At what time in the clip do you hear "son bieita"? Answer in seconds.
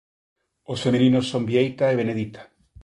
1.31-1.85